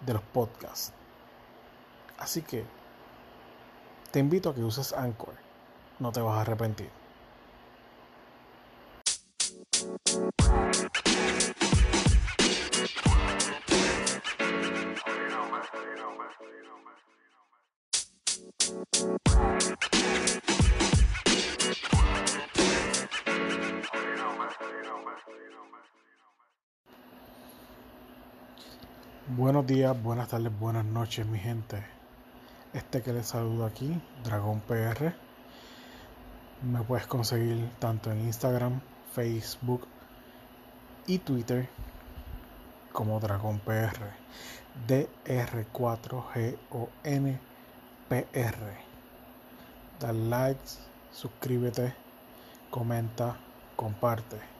[0.00, 0.92] de los podcasts.
[2.18, 2.64] Así que
[4.10, 5.34] te invito a que uses Anchor.
[5.98, 6.90] No te vas a arrepentir.
[29.70, 31.80] Días, buenas tardes, buenas noches, mi gente.
[32.72, 35.14] Este que les saludo aquí, Dragón PR.
[36.62, 38.80] Me puedes conseguir tanto en Instagram,
[39.14, 39.86] Facebook
[41.06, 41.68] y Twitter
[42.92, 44.10] como Dragón PR.
[44.88, 47.38] DR4GONPR.
[50.00, 50.80] Dale likes,
[51.12, 51.94] suscríbete,
[52.70, 53.36] comenta,
[53.76, 54.59] comparte.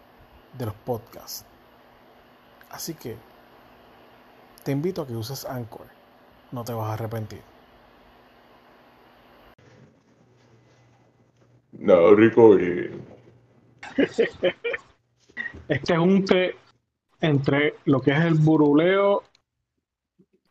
[0.57, 1.45] de los podcasts.
[2.69, 3.17] Así que
[4.63, 5.87] te invito a que uses Anchor.
[6.51, 7.41] No te vas a arrepentir.
[11.73, 12.91] No, rico y...
[15.67, 16.55] este es un té
[17.21, 19.23] entre lo que es el buruleo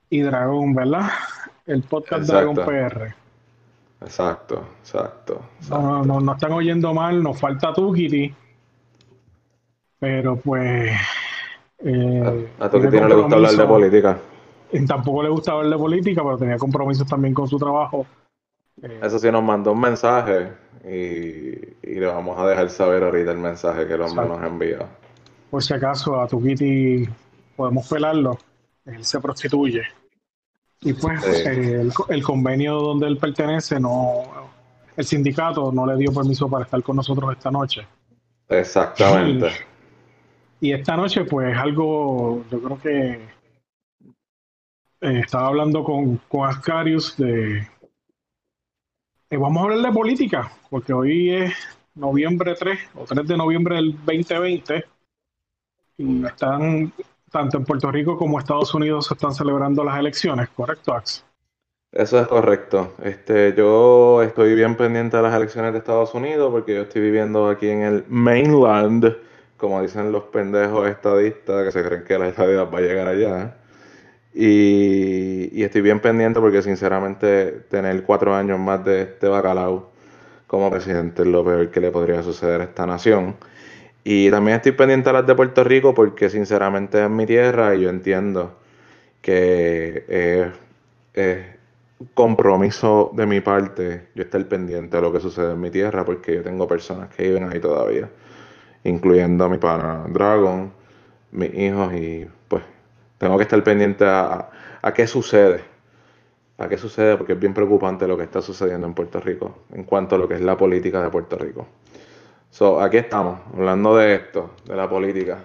[0.08, 1.10] y Dragón, ¿verdad?
[1.66, 3.14] El podcast Dragón PR.
[4.00, 5.40] Exacto, exacto.
[5.68, 8.34] No, no, no, están oyendo mal, nos falta Tukiti
[10.00, 10.90] pero pues.
[11.84, 14.18] Eh, a, a no le gusta hablar de política.
[14.86, 18.06] Tampoco le gusta hablar de política, pero tenía compromisos también con su trabajo.
[18.82, 20.52] Eh, Eso sí, nos mandó un mensaje
[20.84, 24.78] y, y, le vamos a dejar saber ahorita el mensaje que el hombre nos envía.
[25.50, 27.06] Por si acaso a Tukiti
[27.56, 28.38] podemos pelarlo,
[28.86, 29.82] él se prostituye.
[30.82, 34.22] Y pues eh, el, el, convenio donde él pertenece, no
[34.96, 37.86] el sindicato no le dio permiso para estar con nosotros esta noche.
[38.48, 39.50] Exactamente.
[40.60, 43.12] Y esta noche, pues algo, yo creo que
[45.00, 47.66] eh, estaba hablando con, con Ascarius de...
[49.30, 51.54] Eh, vamos a hablar de política, porque hoy es
[51.94, 54.84] noviembre 3 o 3 de noviembre del 2020
[55.96, 56.92] y están,
[57.30, 61.24] tanto en Puerto Rico como Estados Unidos se están celebrando las elecciones, ¿correcto, Ax?
[61.92, 62.94] Eso es correcto.
[63.02, 67.48] Este, yo estoy bien pendiente de las elecciones de Estados Unidos porque yo estoy viviendo
[67.48, 69.16] aquí en el mainland
[69.60, 73.56] como dicen los pendejos estadistas que se creen que la estadidad va a llegar allá.
[74.34, 79.90] Y, estoy bien pendiente porque sinceramente tener cuatro años más de este bacalao
[80.46, 83.36] como presidente es lo peor que le podría suceder a esta nación.
[84.04, 87.82] Y también estoy pendiente a las de Puerto Rico porque sinceramente es mi tierra y
[87.82, 88.56] yo entiendo
[89.22, 90.52] que
[91.14, 91.60] es,
[92.14, 96.36] compromiso de mi parte yo estar pendiente de lo que sucede en mi tierra porque
[96.36, 98.08] yo tengo personas que viven ahí todavía
[98.84, 100.72] incluyendo a mi pana Dragon,
[101.32, 102.62] mis hijos y pues
[103.18, 104.50] tengo que estar pendiente a,
[104.94, 105.64] qué sucede.
[106.58, 109.84] A qué sucede porque es bien preocupante lo que está sucediendo en Puerto Rico en
[109.84, 111.66] cuanto a lo que es la política de Puerto Rico.
[112.50, 115.38] So, aquí estamos, hablando de esto, de la política.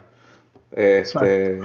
[0.72, 1.62] Este,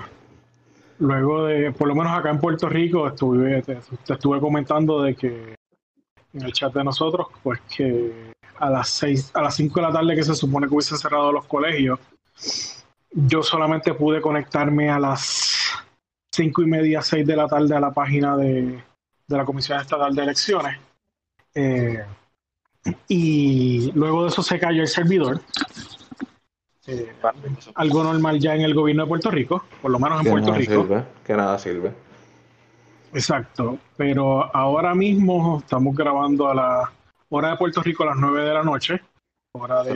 [1.01, 3.79] Luego de, por lo menos acá en Puerto Rico, estuve, te,
[4.13, 5.55] estuve comentando de que
[6.35, 9.93] en el chat de nosotros, pues que a las seis, a las 5 de la
[9.93, 11.99] tarde que se supone que hubiesen cerrado los colegios,
[13.13, 15.51] yo solamente pude conectarme a las
[16.31, 18.83] cinco y media, 6 de la tarde a la página de,
[19.29, 20.79] la Comisión Estatal de Elecciones.
[21.55, 22.05] Eh,
[23.09, 25.41] y luego de eso se cayó el servidor.
[26.87, 27.13] Eh,
[27.75, 31.05] algo normal ya en el gobierno de Puerto Rico, por lo menos en Puerto Rico.
[31.25, 31.93] que nada sirve.
[33.13, 36.93] Exacto, pero ahora mismo estamos grabando a la
[37.31, 39.01] hora de Puerto Rico a las 9 de la noche,
[39.53, 39.95] hora de,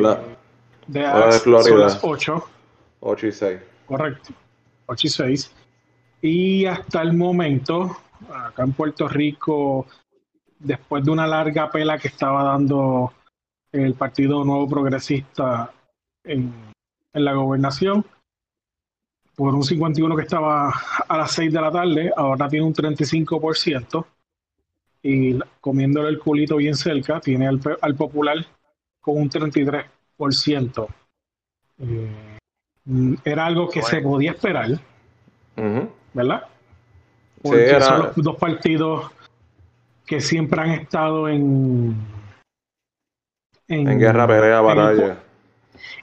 [0.87, 1.77] de, Florida.
[1.77, 2.49] las 8.
[3.01, 3.61] 8 y 6.
[3.87, 4.33] Correcto.
[4.87, 5.55] 8 y 6.
[6.23, 7.99] Y hasta el momento,
[8.33, 9.87] acá en Puerto Rico,
[10.59, 13.13] después de una larga pela que estaba dando
[13.73, 15.71] el Partido Nuevo Progresista
[16.23, 16.53] en,
[17.13, 18.07] en la gobernación,
[19.37, 20.73] por un 51 que estaba
[21.09, 24.07] a las 6 de la tarde, ahora tiene un 35%,
[25.07, 28.39] y comiéndole el culito bien cerca, tiene al, al popular
[29.03, 30.89] con un 33%.
[31.81, 32.39] Eh,
[33.23, 34.71] era algo que se podía esperar,
[36.15, 36.45] ¿verdad?
[37.43, 39.11] Porque son los dos partidos
[40.07, 41.95] que siempre han estado en,
[43.69, 45.19] en, guerra, pelea, batalla.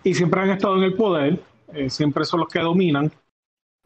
[0.04, 1.40] Y siempre han estado en el poder,
[1.74, 3.12] eh, siempre son los que dominan.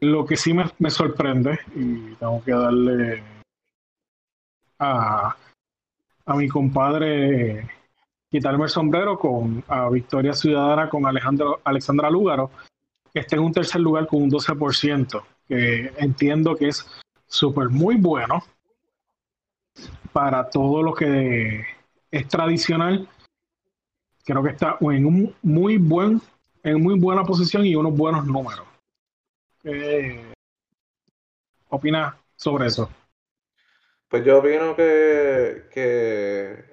[0.00, 3.22] Lo que sí me, me sorprende, y tengo que darle
[4.78, 5.36] a,
[6.26, 7.68] a mi compadre
[8.30, 12.50] quitarme el sombrero con a Victoria Ciudadana con Alejandro, Alexandra Lúgaro,
[13.12, 16.86] que está en un tercer lugar con un 12%, que entiendo que es
[17.26, 18.42] súper muy bueno
[20.12, 21.64] para todo lo que
[22.10, 23.08] es tradicional.
[24.24, 26.20] Creo que está en un muy buen,
[26.62, 28.66] en muy buena posición y unos buenos números.
[29.62, 30.34] ¿Qué
[31.68, 32.90] opinas sobre eso?
[34.08, 36.64] Pues yo opino que, que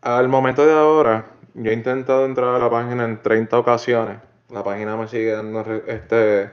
[0.00, 4.18] al momento de ahora, yo he intentado entrar a la página en 30 ocasiones.
[4.50, 6.50] La página me sigue dando este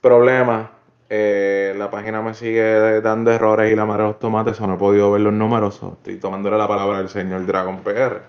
[0.00, 0.72] problema.
[1.08, 4.78] Eh, la página me sigue dando errores y la madre de los tomates, no he
[4.78, 5.80] podido ver los números.
[5.80, 8.22] estoy tomándole la palabra al señor Dragon PR.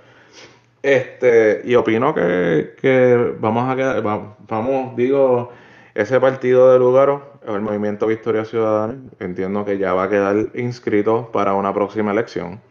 [0.84, 5.52] Este, y opino que, que vamos a quedar, vamos, digo,
[5.98, 11.32] ese partido de Lugaro, el Movimiento Victoria Ciudadana, entiendo que ya va a quedar inscrito
[11.34, 12.62] para una próxima elección.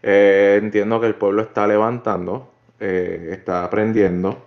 [0.00, 4.44] Eh, entiendo que el pueblo está levantando, eh, está aprendiendo.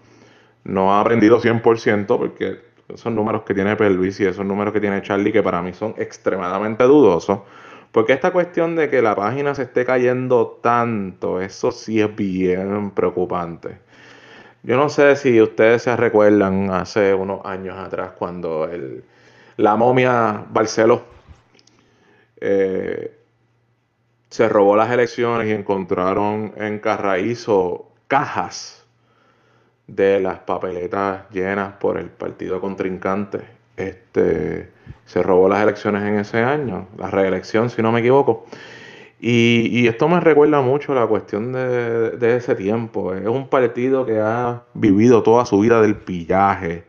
[0.64, 5.02] No ha aprendido 100% porque esos números que tiene Pelvis y esos números que tiene
[5.02, 7.40] Charlie, que para mí son extremadamente dudosos.
[7.92, 12.92] Porque esta cuestión de que la página se esté cayendo tanto, eso sí es bien
[12.92, 13.80] preocupante.
[14.66, 19.04] Yo no sé si ustedes se recuerdan hace unos años atrás cuando el,
[19.58, 21.04] la momia Barceló
[22.38, 23.16] eh,
[24.28, 28.84] se robó las elecciones y encontraron en Carraízo cajas
[29.86, 33.42] de las papeletas llenas por el partido contrincante.
[33.78, 34.72] Este,
[35.06, 38.48] se robó las elecciones en ese año, la reelección, si no me equivoco.
[39.20, 43.14] Y, esto me recuerda mucho la cuestión de, de, ese tiempo.
[43.14, 46.84] Es un partido que ha vivido toda su vida del pillaje,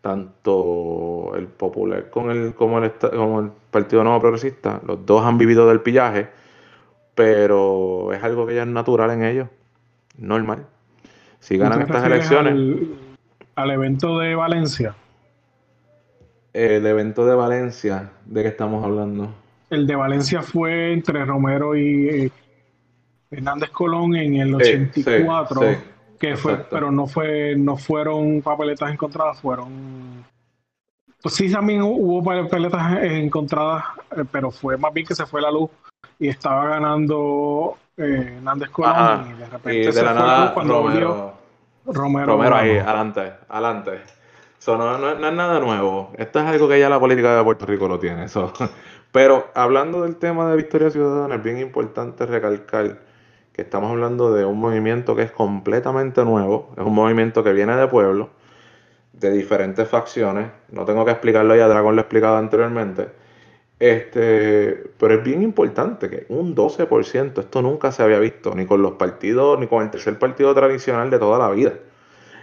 [0.00, 4.80] tanto el Popular con el, como, el, como el Partido Nuevo Progresista.
[4.86, 6.28] Los dos han vivido del pillaje
[7.14, 9.48] pero es algo que ya es natural en ellos,
[10.18, 10.66] normal.
[11.40, 12.54] Si ganan estas elecciones.
[13.54, 14.94] Al, evento de Valencia.
[16.52, 19.32] El evento de Valencia, ¿de qué estamos hablando?
[19.70, 22.30] El de Valencia fue entre Romero y eh,
[23.30, 25.60] Hernández Colón en el 84,
[26.18, 30.24] que fue, pero no fue, no fueron papeletas encontradas, fueron
[31.24, 33.84] pues sí también hubo papeletas encontradas,
[34.14, 35.70] eh, pero fue más bien que se fue la luz
[36.18, 41.34] y estaba ganando eh, Hernández Colón y de repente se la nada, cuando Romero,
[41.86, 44.02] Romero, Romero ahí, adelante, adelante.
[44.64, 46.10] Eso no, no, es nada nuevo.
[46.16, 48.24] Esto es algo que ya la política de Puerto Rico lo tiene.
[48.24, 48.50] Eso.
[49.12, 53.00] Pero hablando del tema de Victoria Ciudadana, es bien importante recalcar
[53.52, 57.76] que estamos hablando de un movimiento que es completamente nuevo, es un movimiento que viene
[57.76, 58.30] de pueblo,
[59.12, 60.48] de diferentes facciones.
[60.70, 63.08] No tengo que explicarlo, ya Dragon lo ha explicado anteriormente
[63.78, 68.80] este, pero es bien importante que un 12%, esto nunca se había visto, ni con
[68.80, 71.74] los partidos, ni con el tercer partido tradicional de toda la vida.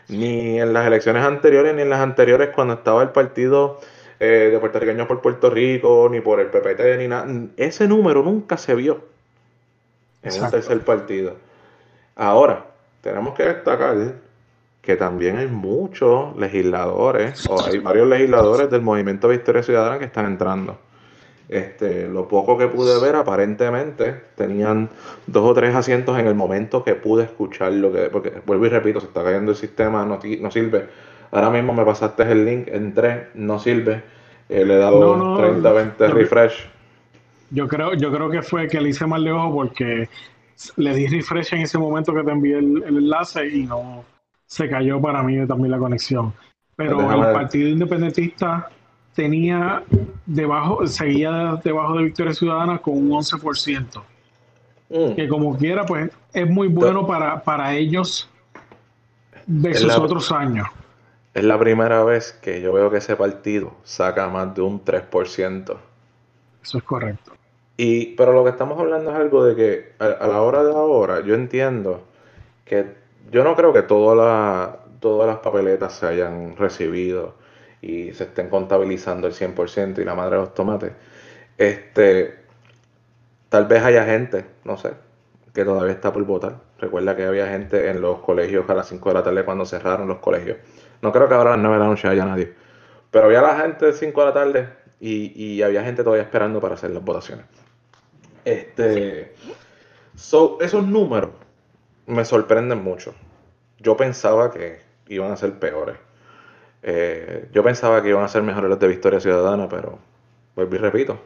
[0.09, 3.79] Ni en las elecciones anteriores, ni en las anteriores cuando estaba el partido
[4.19, 7.27] eh, de puertorriqueños por Puerto Rico, ni por el PPT, ni nada.
[7.57, 9.03] Ese número nunca se vio
[10.23, 11.35] en un tercer partido.
[12.15, 12.65] Ahora,
[13.01, 13.95] tenemos que destacar
[14.81, 20.25] que también hay muchos legisladores, o hay varios legisladores del movimiento Victoria Ciudadana que están
[20.25, 20.77] entrando.
[21.51, 24.89] Este, lo poco que pude ver, aparentemente, tenían
[25.27, 28.03] dos o tres asientos en el momento que pude escuchar lo que.
[28.03, 30.87] Porque vuelvo y repito, se está cayendo el sistema, no, no sirve.
[31.29, 34.01] Ahora mismo me pasaste el link, entré, no sirve.
[34.47, 36.69] Eh, le he dado 30, 20 refresh.
[37.49, 40.07] Yo creo, yo creo que fue que le hice mal de ojo porque
[40.77, 44.05] le di refresh en ese momento que te envié el, enlace y no
[44.45, 46.33] se cayó para mí también la conexión.
[46.77, 48.69] Pero el Partido Independentista
[49.13, 49.83] tenía
[50.25, 54.03] debajo, seguía debajo de Victoria Ciudadana con un 11%.
[54.89, 55.15] Mm.
[55.15, 58.29] Que como quiera, pues es muy bueno para, para ellos
[59.45, 60.67] de esos otros años.
[61.33, 65.77] es la primera vez que yo veo que ese partido saca más de un 3%.
[66.63, 67.31] Eso es correcto.
[67.77, 71.21] Y, pero lo que estamos hablando es algo de que a, la hora de ahora
[71.21, 72.03] yo entiendo
[72.65, 72.85] que
[73.31, 74.77] yo no creo que todas
[75.27, 77.40] las papeletas se hayan recibido
[77.81, 80.91] y se estén contabilizando el 100% y la madre de los tomates.
[81.57, 82.35] Este,
[83.49, 84.91] tal vez haya gente, no sé,
[85.53, 86.57] que todavía está por votar.
[86.79, 90.07] Recuerda que había gente en los colegios a las 5 de la tarde cuando cerraron
[90.07, 90.57] los colegios.
[91.01, 92.53] No creo que ahora a las 9 de la noche haya nadie.
[93.09, 94.69] Pero había la gente de 5 de la tarde
[94.99, 97.45] y, había gente todavía esperando para hacer las votaciones.
[98.45, 99.35] Este,
[100.13, 101.31] esos números
[102.05, 103.13] me sorprenden mucho.
[103.79, 105.97] Yo pensaba que iban a ser peores.
[106.83, 109.99] Eh, yo pensaba que iban a ser mejores los de Victoria Ciudadana, pero
[110.55, 111.19] vuelvo y repito.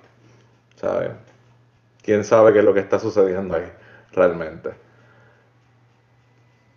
[0.76, 1.12] ¿Sabes?
[2.02, 3.72] ¿Quién sabe qué es lo que está sucediendo ahí
[4.12, 4.72] realmente?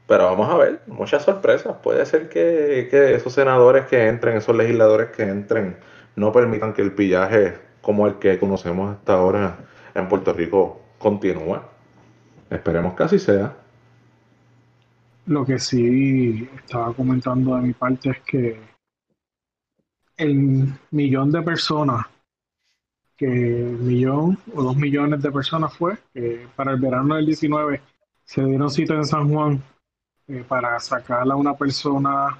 [0.08, 1.76] Pero vamos a ver, muchas sorpresas.
[1.82, 5.76] Puede ser que, esos senadores que entren, esos legisladores que entren,
[6.16, 9.58] no permitan que el pillaje como el que conocemos hasta ahora
[9.94, 11.60] en Puerto Rico continúe.
[12.48, 13.54] Esperemos que así sea.
[15.28, 18.58] Lo que sí estaba comentando de mi parte es que
[20.16, 22.06] el millón de personas,
[23.14, 27.82] que millón o dos millones de personas fue, que para el verano del 19
[28.24, 29.62] se dieron cita en San Juan
[30.28, 32.38] eh, para sacar a una persona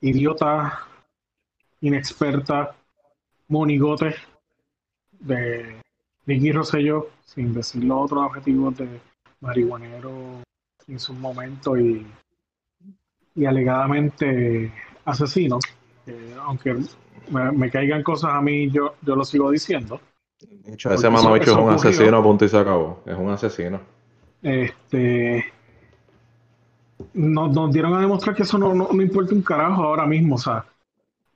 [0.00, 0.80] idiota,
[1.80, 2.74] inexperta,
[3.46, 4.16] monigote
[5.12, 5.80] de
[6.26, 9.00] Nicky Rosselló, sin decir los otros objetivos de
[9.40, 10.42] marihuanero
[10.88, 12.06] en su momento y,
[13.34, 14.72] y alegadamente
[15.04, 15.58] asesino.
[16.42, 16.76] aunque
[17.30, 20.00] me, caigan cosas a mí, yo, yo lo sigo diciendo.
[20.64, 23.02] ese mamabicho es un asesino, punto y se acabó.
[23.06, 23.80] Es un asesino.
[24.42, 25.44] Este,
[27.14, 30.36] nos, dieron a demostrar que eso no, no, importa un carajo ahora mismo.
[30.36, 30.64] O sea,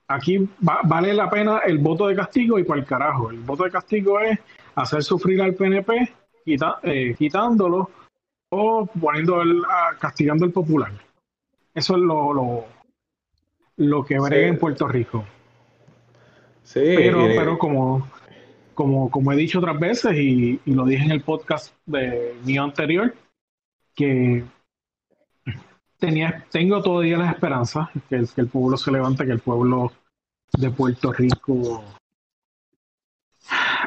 [0.07, 3.31] aquí vale la pena el voto de castigo y para el carajo.
[3.31, 4.39] El voto de castigo es
[4.75, 6.13] hacer sufrir al PNP
[6.45, 7.89] eh, quitándolo
[8.51, 9.63] o poniendo el,
[9.99, 10.91] castigando al popular.
[11.73, 12.65] Eso es lo, lo,
[13.77, 15.25] lo que brega en Puerto Rico.
[16.63, 18.07] Sí, pero, pero como,
[18.73, 22.63] como, como he dicho otras veces y, y lo dije en el podcast de mío
[22.63, 23.15] anterior,
[23.95, 24.43] que
[25.97, 29.93] tenía, tengo todavía la esperanza que el, que el pueblo se levante, que el pueblo
[30.57, 31.83] de Puerto Rico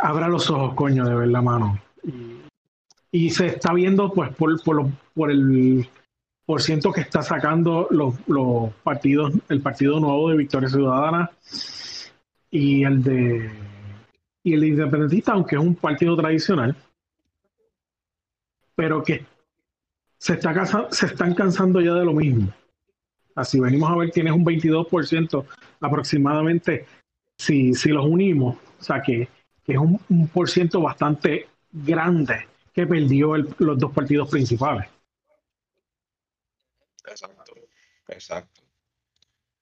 [0.01, 1.79] abra los ojos, coño, de ver la mano.
[2.03, 2.34] Y,
[3.31, 5.89] se está viendo, pues, por, por, por el
[6.45, 11.31] por ciento que está sacando los, los, partidos, el Partido Nuevo de Victoria Ciudadana
[12.51, 13.51] y el de
[14.43, 16.77] y el independentista, aunque es un partido tradicional,
[18.75, 19.25] pero que
[20.19, 22.53] se, está se están cansando ya de lo mismo.
[23.35, 25.47] Así venimos a ver, tienes un 22%
[25.81, 26.85] aproximadamente
[27.39, 29.29] si, si los unimos, o sea que,
[29.67, 34.89] es un por ciento bastante grande que perdió los dos partidos principales.
[37.07, 37.55] Exacto,
[38.09, 38.63] exacto.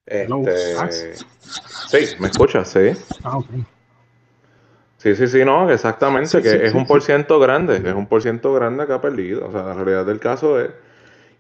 [0.07, 2.69] Este, sí, ¿me escuchas?
[2.69, 2.92] Sí.
[3.23, 3.64] Ah, okay.
[4.97, 8.52] Sí, sí, sí, no, exactamente, que es un por ciento grande, es un por ciento
[8.54, 9.49] grande que ha perdido.
[9.49, 10.71] O sea, la realidad del caso es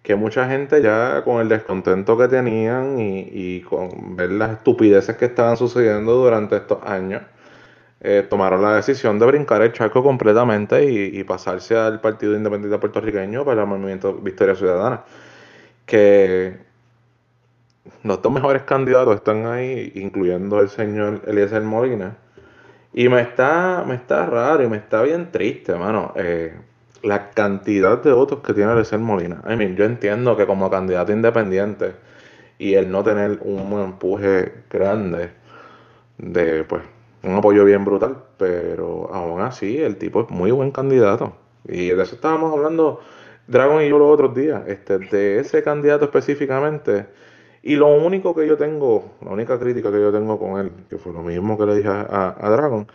[0.02, 5.26] que mucha gente ya con el descontento que tenían y, con ver las estupideces que
[5.26, 7.22] estaban sucediendo durante estos años,
[8.04, 13.44] eh, tomaron la decisión de brincar el charco completamente y, pasarse al Partido Independiente Puertorriqueño
[13.44, 15.04] para el movimiento Victoria Ciudadana.
[15.86, 16.56] Que
[18.02, 22.16] los dos mejores candidatos están ahí, incluyendo el señor Eliezer Molina
[22.92, 26.12] y me está, me está raro y me está bien triste, hermano.
[26.16, 26.54] Eh,
[27.02, 29.42] la cantidad de votos que tiene Lecer Molina.
[29.48, 31.94] I mean, yo entiendo que como candidato independiente
[32.58, 35.30] y el no tener un empuje grande
[36.18, 36.82] de pues
[37.22, 41.34] un apoyo bien brutal, pero aún así el tipo es muy buen candidato.
[41.68, 43.00] Y de eso estábamos hablando
[43.46, 47.06] Dragon y yo los otros días, este, de ese candidato específicamente
[47.62, 50.98] y lo único que yo tengo, la única crítica que yo tengo con él, que
[50.98, 52.88] fue lo mismo que le dije a, Dragon,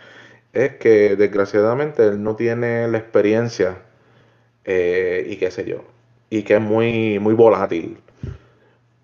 [0.51, 3.77] es que desgraciadamente él no tiene la experiencia
[4.65, 5.85] eh, y qué sé yo,
[6.29, 7.97] y que es muy, muy volátil.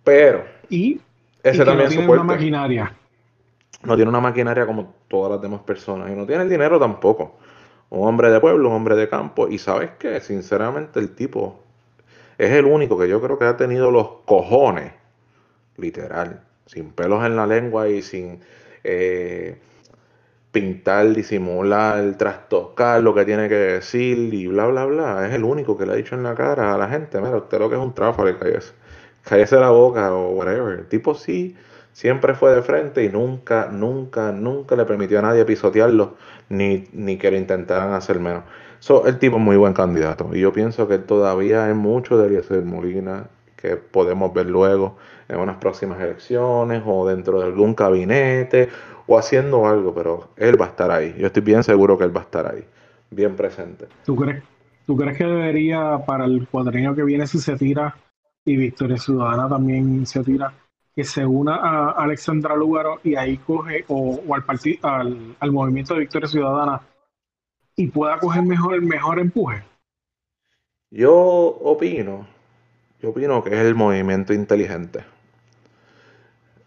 [0.03, 0.99] Pero y,
[1.43, 2.93] ese también no tiene una maquinaria.
[3.83, 7.37] No tiene una maquinaria como todas las demás personas y no tiene el dinero tampoco.
[7.89, 11.59] Un hombre de pueblo, un hombre de campo y sabes que sinceramente el tipo
[12.37, 14.93] es el único que yo creo que ha tenido los cojones
[15.77, 18.39] literal, sin pelos en la lengua y sin
[18.83, 19.59] eh,
[20.51, 25.27] pintar, disimular, trastocar lo que tiene que decir y bla, bla, bla.
[25.27, 27.59] Es el único que le ha dicho en la cara a la gente, mira, usted
[27.59, 28.29] lo que es un tráfago,
[29.23, 30.79] cállese la boca o whatever.
[30.79, 31.55] El tipo sí
[31.93, 36.15] siempre fue de frente y nunca, nunca, nunca le permitió a nadie pisotearlo
[36.49, 38.43] ni, ni que lo intentaran hacer menos.
[38.79, 42.27] So, el tipo es muy buen candidato y yo pienso que todavía hay mucho de
[42.27, 44.97] Eliezer Molina que podemos ver luego
[45.29, 48.67] en unas próximas elecciones o dentro de algún gabinete
[49.07, 51.15] o haciendo algo, pero él va a estar ahí.
[51.17, 52.65] Yo estoy bien seguro que él va a estar ahí,
[53.09, 53.87] bien presente.
[54.05, 54.43] ¿Tú crees,
[54.85, 57.95] ¿tú crees que debería para el cuadrenio que viene si se tira
[58.45, 60.53] y Victoria Ciudadana también se tira,
[60.95, 65.93] que se una a Alexandra Lugaro y ahí coge, o, al, partido, al, al, movimiento
[65.93, 66.81] de Victoria Ciudadana
[67.75, 69.63] y pueda coger mejor el mejor empuje?
[70.91, 72.27] Yo opino,
[73.01, 75.03] yo opino que es el movimiento inteligente.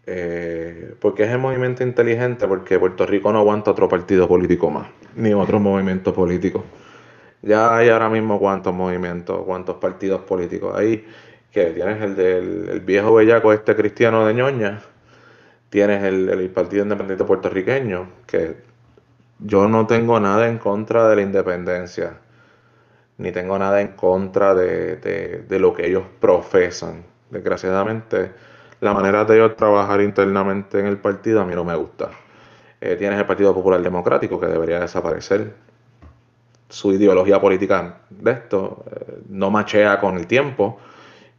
[0.09, 4.88] Eh, porque es el movimiento inteligente porque Puerto Rico no aguanta otro partido político más,
[5.16, 6.64] ni otro movimiento político.
[7.42, 10.76] Ya hay ahora mismo cuántos movimientos, cuántos partidos políticos.
[10.76, 11.04] Ahí
[11.65, 14.83] tienes el del viejo bellaco este cristiano de ñoña,
[15.71, 18.57] tienes el, Partido Independiente Puertorriqueño, que
[19.39, 22.19] yo no tengo nada en contra de la independencia,
[23.19, 27.05] ni tengo nada en contra de, de lo que ellos profesan.
[27.31, 28.31] Desgraciadamente,
[28.81, 32.11] la manera de ellos trabajar internamente en el partido a mí no me gusta.
[32.81, 35.55] Eh, tienes el Partido Popular Democrático que debería desaparecer.
[36.69, 40.79] Su ideología política de esto eh, no machea con el tiempo.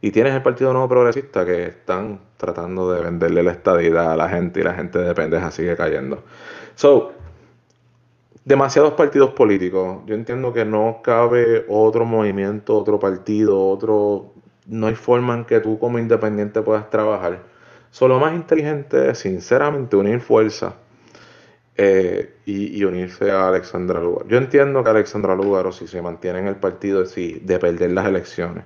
[0.00, 4.28] Y tienes el Partido Nuevo Progresista que están tratando de venderle la estadidad a la
[4.28, 6.22] gente y la gente de pendeja sigue cayendo.
[6.76, 7.12] So,
[8.44, 9.98] demasiados partidos políticos.
[10.06, 14.32] Yo entiendo que no cabe otro movimiento, otro partido, otro
[14.68, 17.42] no hay forma en que tú como independiente puedas trabajar.
[17.90, 20.76] Solo más inteligente es, sinceramente, unir fuerza
[21.76, 24.26] eh, y, unirse a Alexandra Lugar.
[24.28, 28.06] Yo entiendo que Alexandra Lugar, si se mantiene en el partido sí, de perder las
[28.06, 28.64] elecciones,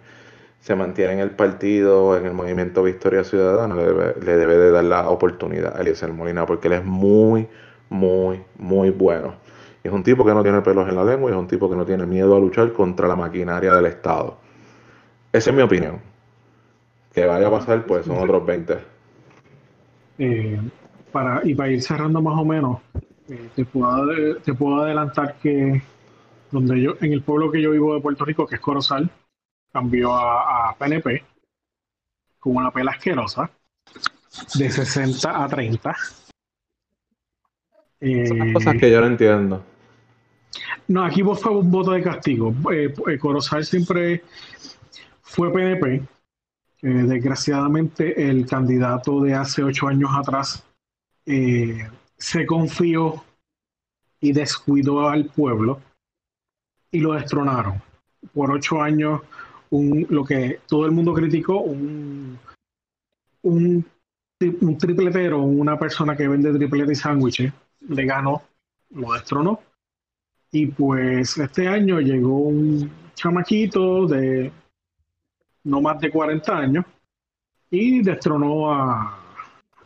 [0.62, 5.08] se mantiene en el partido, en el movimiento Victoria Ciudadana, le debe, de dar la
[5.08, 7.48] oportunidad a Eliezer Molina, porque él es muy,
[7.90, 9.34] muy, muy bueno.
[9.82, 11.74] es un tipo que no tiene pelos en la lengua y es un tipo que
[11.74, 14.38] no tiene miedo a luchar contra la maquinaria del Estado.
[15.32, 15.98] Esa es mi opinión.
[17.12, 18.78] Que vaya a pasar, pues son otros 20.
[20.18, 20.60] Eh,
[21.10, 22.78] para, y para ir cerrando más o menos,
[23.28, 25.82] eh, te, puedo, te puedo adelantar que
[26.52, 29.10] donde yo, en el pueblo que yo vivo de Puerto Rico, que es Corozal,
[29.72, 31.24] cambió a, PNP
[32.38, 33.50] con una pela asquerosa
[34.54, 35.96] de 60 a 30.
[38.26, 39.64] Son cosas que yo no entiendo.
[40.88, 42.52] No, aquí fue un voto de castigo.
[42.72, 44.22] Eh, Corozal siempre
[45.22, 46.02] fue PNP.
[46.82, 50.64] desgraciadamente el candidato de hace ocho años atrás
[51.26, 53.24] eh, se confió
[54.20, 55.80] y descuidó al pueblo
[56.90, 57.80] y lo destronaron.
[58.34, 59.22] Por ocho años,
[59.72, 62.38] un, lo que todo el mundo criticó, un,
[63.42, 63.84] un,
[64.60, 67.52] un tripletero, una persona que vende triplete y sándwiches,
[67.88, 68.42] le ganó,
[68.90, 69.60] lo destronó.
[70.50, 74.52] Y pues este año llegó un chamaquito de
[75.64, 76.84] no más de 40 años
[77.70, 79.18] y destronó a,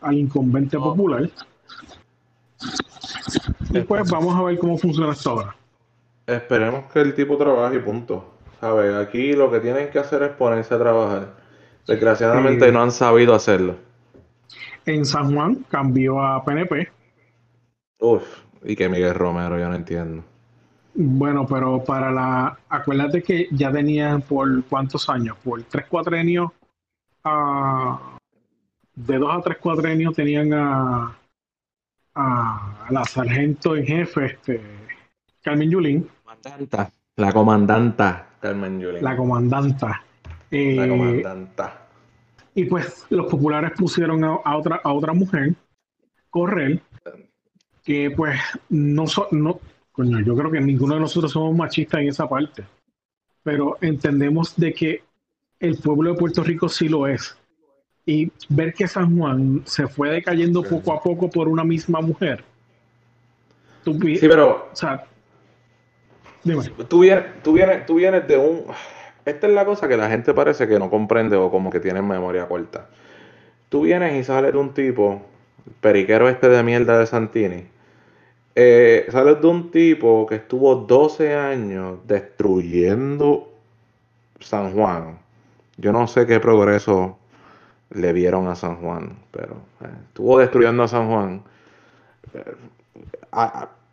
[0.00, 1.30] al incumbente popular.
[3.70, 5.56] Y pues vamos a ver cómo funciona esto ahora.
[6.26, 8.35] Esperemos que el tipo trabaje y punto.
[8.60, 8.94] ¿Sabes?
[8.94, 11.34] Aquí lo que tienen que hacer es ponerse a trabajar.
[11.86, 13.76] Desgraciadamente no han sabido hacerlo.
[14.84, 16.88] En San Juan cambió a PNP.
[17.98, 18.22] Uf,
[18.64, 20.24] y que Miguel Romero, yo no entiendo.
[20.94, 22.58] Bueno, pero para la.
[22.68, 26.50] Acuérdate que ya tenían por cuántos años, por tres cuatrenios.
[28.94, 31.18] de dos a tres cuatrenios tenían a,
[32.14, 34.60] a, la sargento en jefe, este,
[35.42, 36.08] Carmen Yulín.
[36.24, 36.90] Comandanta.
[37.16, 39.02] La comandanta Carmen Yulín.
[39.02, 40.02] La comandanta.
[40.50, 41.86] la eh, comandanta.
[42.54, 45.54] Y pues los populares pusieron a, otra, a otra mujer,
[46.30, 46.80] Correl,
[47.84, 49.60] que pues no, so, no
[49.96, 52.64] Coño, yo creo que ninguno de nosotros somos machistas en esa parte,
[53.42, 55.02] pero entendemos de que
[55.58, 57.34] el pueblo de Puerto Rico sí lo es.
[58.04, 62.44] Y ver que San Juan se fue decayendo poco a poco por una misma mujer.
[63.84, 64.68] sí, pero.
[64.70, 65.06] O sea.
[66.88, 68.64] Tú vienes, tú, vienes, tú vienes de un.
[69.24, 72.00] Esta es la cosa que la gente parece que no comprende o como que tiene
[72.00, 72.86] memoria corta.
[73.68, 75.22] Tú vienes y sales de un tipo,
[75.80, 77.66] periquero este de mierda de Santini,
[78.54, 83.52] eh, sales de un tipo que estuvo 12 años destruyendo
[84.38, 85.18] San Juan.
[85.78, 87.18] Yo no sé qué progreso
[87.90, 91.42] le vieron a San Juan, pero eh, estuvo destruyendo a San Juan.
[92.34, 92.54] Eh,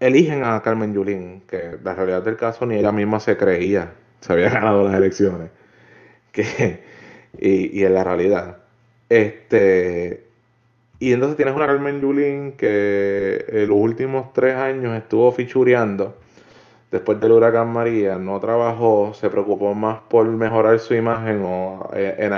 [0.08, 4.34] eligen a Carmen Yulín, que la realidad del caso ni ella misma se creía, se
[4.34, 5.50] había ganado las elecciones.
[6.32, 6.84] Que,
[7.40, 8.58] y, y en la realidad.
[9.10, 10.26] Este,
[11.00, 16.18] y entonces tienes una Carmen Yulín que en los últimos tres años estuvo fichureando
[16.94, 22.16] después del huracán María, no trabajó, se preocupó más por mejorar su imagen o eh,
[22.20, 22.34] en,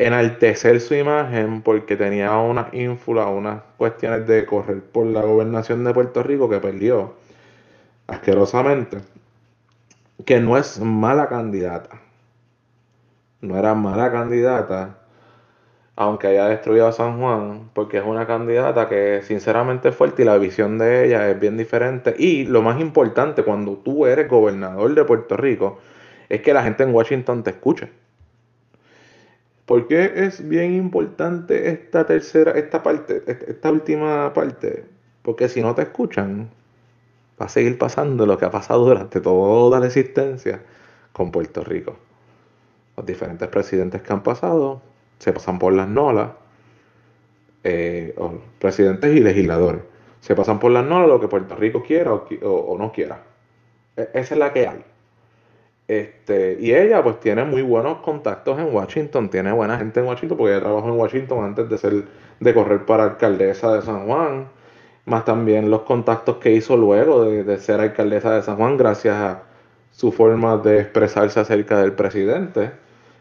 [0.00, 5.92] enaltecer su imagen porque tenía unas ínfulas, unas cuestiones de correr por la gobernación de
[5.92, 7.14] Puerto Rico que perdió
[8.06, 8.98] asquerosamente,
[10.24, 12.00] que no es mala candidata,
[13.42, 14.96] no era mala candidata,
[15.96, 20.24] aunque haya destruido a San Juan, porque es una candidata que sinceramente es fuerte y
[20.24, 22.14] la visión de ella es bien diferente.
[22.18, 25.78] Y lo más importante, cuando tú eres gobernador de Puerto Rico,
[26.30, 27.99] es que la gente en Washington te escuche.
[29.70, 34.84] ¿Por qué es bien importante esta tercera, esta parte, esta última parte?
[35.22, 36.50] Porque si no te escuchan,
[37.40, 40.60] va a seguir pasando lo que ha pasado durante toda la existencia
[41.12, 41.96] con Puerto Rico.
[42.96, 44.82] Los diferentes presidentes que han pasado
[45.20, 46.32] se pasan por las nolas,
[47.62, 48.12] eh,
[48.58, 49.82] presidentes y legisladores,
[50.20, 53.22] se pasan por las nolas lo que Puerto Rico quiera o, no quiera.
[53.96, 54.89] E, esa es la que hay.
[55.90, 60.38] Este, y ella pues tiene muy buenos contactos en Washington, tiene buena gente en Washington,
[60.38, 62.04] porque ella trabajó en Washington antes de ser,
[62.38, 64.46] de correr para alcaldesa de San Juan,
[65.06, 69.16] más también los contactos que hizo luego de, de ser alcaldesa de San Juan, gracias
[69.16, 69.42] a
[69.90, 72.70] su forma de expresarse acerca del presidente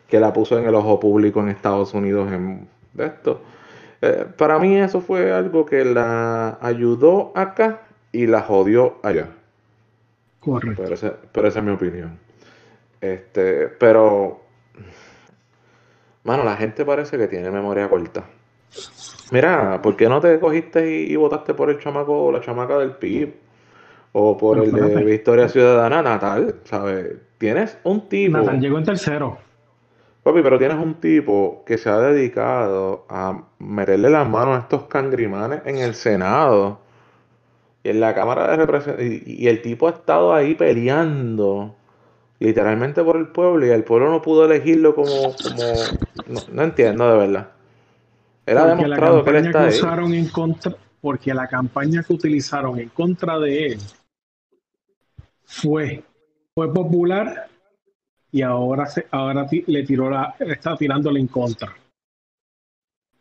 [0.08, 2.68] que la puso en el ojo público en Estados Unidos en
[3.00, 3.42] esto.
[4.04, 9.30] Eh, para mí eso fue algo que la ayudó acá y la jodió allá.
[10.40, 10.84] Correcto.
[11.32, 12.29] Pero, esa es mi opinión.
[13.02, 14.42] Este, pero,
[16.24, 18.26] mano, la gente parece que tiene memoria corta.
[19.32, 22.92] Mira, ¿por qué no te cogiste y, votaste por el chamaco o la chamaca del
[22.92, 23.34] PIB?
[24.12, 27.16] O por el de Victoria Ciudadana Natal, ¿sabes?
[27.38, 28.38] Tienes un tipo.
[28.38, 29.38] Natal llegó en tercero.
[30.24, 34.84] Papi, pero tienes un tipo que se ha dedicado a meterle las manos a estos
[34.84, 36.80] cangrimanes en el Senado
[37.84, 39.28] y en la Cámara de Representantes.
[39.28, 41.76] Y, el tipo ha estado ahí peleando
[42.40, 45.36] literalmente por el pueblo y el pueblo no pudo elegirlo como.
[46.52, 47.52] no, entiendo de verdad.
[48.46, 50.18] Él ha demostrado que él está ahí.
[50.18, 53.80] En contra, porque la campaña que utilizaron en contra de él
[55.44, 56.04] fue,
[56.56, 57.48] fue popular
[58.32, 61.76] y ahora, se, ahora le tiró la, está tirándole en contra.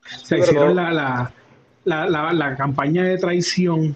[0.03, 1.33] Se hicieron la, la,
[1.85, 3.95] la, la, campaña de traición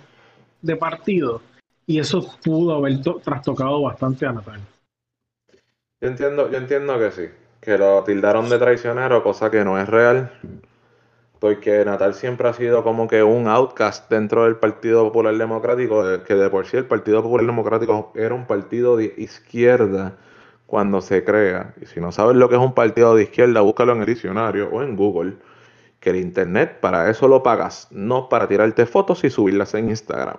[0.60, 1.40] de partido
[1.86, 4.60] y eso pudo haber trastocado bastante a Natal.
[6.02, 7.28] Yo entiendo, yo entiendo que sí,
[7.60, 10.32] que lo tildaron de traicionero, cosa que no es real,
[11.38, 16.34] porque Natal siempre ha sido como que un outcast dentro del Partido Popular Democrático, que
[16.34, 20.16] de por sí el Partido Popular Democrático era un partido de izquierda
[20.66, 21.72] cuando se crea.
[21.80, 24.70] Y si no sabes lo que es un partido de izquierda, búscalo en el diccionario
[24.72, 25.34] o en Google.
[26.00, 30.38] Que el Internet para eso lo pagas, no para tirarte fotos y subirlas en Instagram.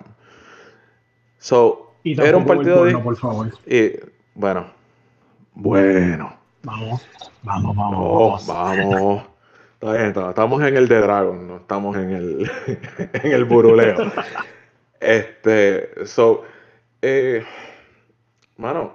[1.38, 2.98] So, era un partido de.
[2.98, 3.50] por favor.
[3.66, 3.92] Y,
[4.34, 4.66] bueno,
[5.54, 6.36] bueno.
[6.62, 7.06] Vamos,
[7.42, 8.46] vamos, vamos.
[8.46, 9.22] vamos.
[9.82, 12.50] Estamos en el de Dragon, no estamos en el,
[13.12, 14.10] en el buruleo.
[14.98, 16.42] este, so,
[17.02, 17.44] eh,
[18.56, 18.94] mano,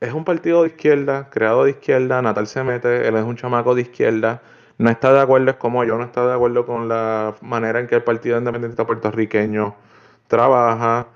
[0.00, 3.74] es un partido de izquierda, creado de izquierda, Natal se mete, él es un chamaco
[3.74, 4.42] de izquierda,
[4.76, 7.86] no está de acuerdo, es como yo no está de acuerdo con la manera en
[7.86, 9.74] que el Partido Independiente puertorriqueño
[10.26, 11.06] trabaja,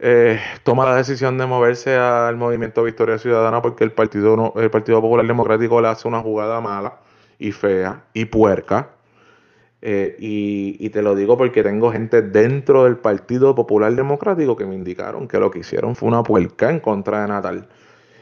[0.00, 5.00] eh, toma la decisión de moverse al movimiento Victoria Ciudadana porque el Partido, el partido
[5.00, 7.00] Popular Democrático le hace una jugada mala
[7.38, 8.90] y fea y puerca.
[9.80, 14.74] Eh, y, te lo digo porque tengo gente dentro del Partido Popular Democrático que me
[14.74, 17.68] indicaron que lo que hicieron fue una puerca en contra de Natal.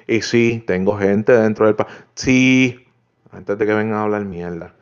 [0.06, 1.74] Y sí, tengo gente dentro del...
[1.74, 2.86] Pa sí,
[3.32, 4.74] antes de que vengan a hablar mierda.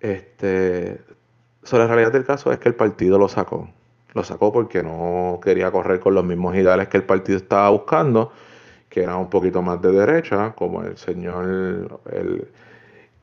[0.00, 1.00] Este,
[1.62, 3.70] sobre la realidad del caso es que el partido lo sacó.
[4.14, 8.32] Lo sacó porque no quería correr con los mismos ideales que el partido estaba buscando,
[8.88, 12.48] que era un poquito más de derecha, como el señor, el,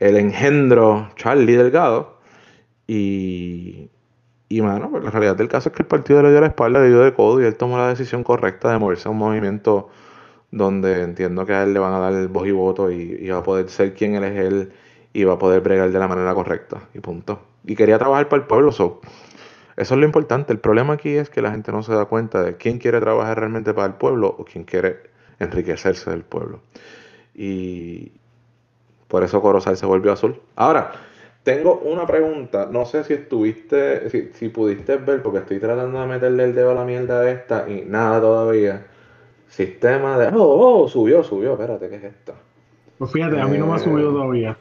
[0.00, 2.18] el engendro Charlie Delgado.
[2.86, 3.88] Y,
[4.52, 6.88] y pues la realidad del caso es que el partido le dio la espalda, le
[6.88, 9.90] dio de codo y él tomó la decisión correcta de moverse a un movimiento
[10.50, 13.42] donde entiendo que a él le van a dar voz y voto y, va a
[13.44, 14.72] poder ser quien él es él
[15.12, 17.40] y va a poder bregar de la manera correcta y punto.
[17.64, 18.72] Y quería trabajar para el pueblo,
[19.80, 20.52] eso es lo importante.
[20.52, 23.38] El problema aquí es que la gente no se da cuenta de quién quiere trabajar
[23.38, 24.98] realmente para el pueblo o quién quiere
[25.38, 26.60] enriquecerse del pueblo.
[27.34, 28.12] Y
[29.08, 30.38] por eso Corozal se volvió azul.
[30.54, 30.92] Ahora,
[31.42, 32.68] tengo una pregunta.
[32.70, 36.72] No sé si estuviste, si, si pudiste ver, porque estoy tratando de meterle el dedo
[36.72, 38.86] a la mierda esta y nada todavía.
[39.48, 40.28] Sistema de.
[40.28, 41.52] Oh, oh, subió, subió.
[41.52, 42.34] Espérate, ¿qué es esto?
[42.98, 44.56] Pues fíjate, a mí no me ha subido eh, todavía.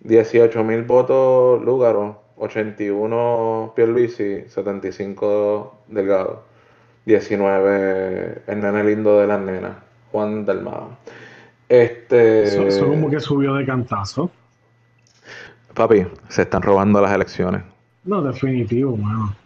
[0.00, 6.42] 18 mil votos Lúgaro, 81 Pierluisi, 75 Delgado,
[7.04, 9.76] 19 el nene lindo de las nenas,
[10.10, 10.96] Juan Dalmado.
[11.68, 12.44] Este...
[12.44, 14.30] Eso, eso como que subió de cantazo.
[15.74, 17.62] Papi, se están robando las elecciones.
[18.04, 19.36] No, definitivo, mano.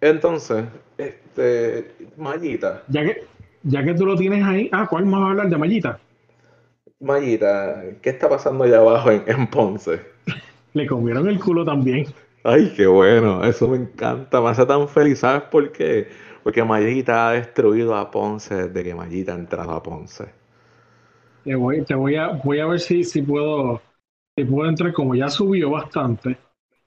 [0.00, 0.64] Entonces,
[0.96, 2.84] este, Mallita.
[2.88, 3.24] Ya que,
[3.64, 5.98] ya que tú lo tienes ahí, ah, ¿cuál más va a hablar de Mallita?
[7.00, 10.00] Mallita, ¿qué está pasando allá abajo en, en Ponce?
[10.72, 12.06] Le comieron el culo también.
[12.46, 16.08] Ay, qué bueno, eso me encanta, me hace tan feliz, ¿sabes por qué?
[16.42, 20.26] Porque Mallita ha destruido a Ponce desde que Mallita ha entrado a Ponce.
[21.42, 23.80] Te voy, te voy a, voy a ver si, si puedo,
[24.36, 26.36] si puedo entrar, como ya subió bastante.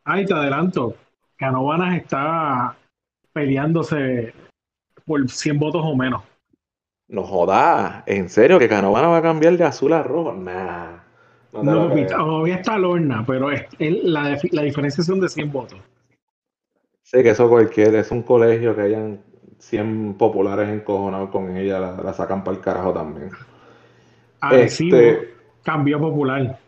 [0.04, 0.93] Ay, te adelanto,
[1.36, 2.78] Canovanas está
[3.34, 4.36] peleándose
[5.06, 6.22] por 100 votos o menos.
[7.08, 10.34] No jodas, ¿en serio que Canovana va a cambiar de azul a rojo?
[10.34, 11.07] Nah.
[11.63, 15.80] No, todavía está Lorna, pero es, es- la, la diferencia son de 100 votos.
[17.04, 19.22] Sí, que eso cualquiera, es un colegio que hayan
[19.60, 23.32] 100 populares encojonados con ella, la, la sacan para el carajo también.
[24.41, 26.60] Arecibo, Este, cambio popular.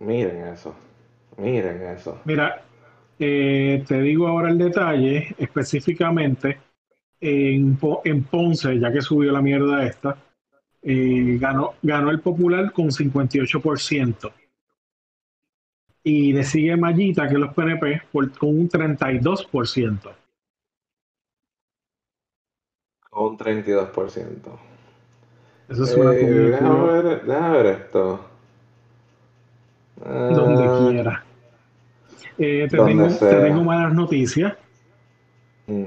[0.00, 0.74] miren eso,
[1.38, 2.18] miren eso.
[2.24, 2.62] Mira,
[3.18, 6.58] eh, te digo ahora el detalle, específicamente
[7.20, 10.16] en, en Ponce, ya que subió la mierda esta,
[10.84, 14.32] eh, ganó, ganó el popular con 58%.
[16.02, 20.12] Y le sigue Mallita, que es los PNP, por- con un 32%.
[23.10, 24.58] Con 32%.
[25.68, 28.30] Eso es una Eh, déjame ver, déjame ver esto.
[29.96, 31.24] donde Ah, quiera.
[32.36, 33.42] Eh, te, donde tengo, te sea.
[33.42, 34.54] tengo malas noticias.
[35.66, 35.84] mm.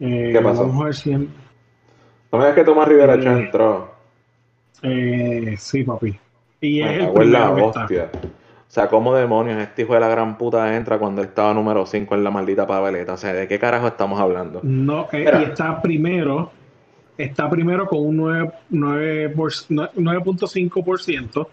[0.00, 0.66] Eh, ¿Qué pasó?
[0.66, 1.12] Vamos a ver si...
[1.12, 1.45] en-
[2.32, 3.94] No me que Tomás Rivera Eh, ya entró.
[4.82, 6.18] eh, sí, papi.
[6.60, 7.82] Y es el la primero que está.
[7.84, 8.10] hostia.
[8.22, 12.14] O sea, ¿cómo demonios este hijo de la gran puta entra cuando estaba número 5
[12.14, 13.12] en la maldita papeleta?
[13.14, 14.60] O sea, ¿de qué carajo estamos hablando?
[14.64, 16.50] No, eh, y está primero,
[17.16, 21.48] está primero con un 9 9 por- no- 9.5%.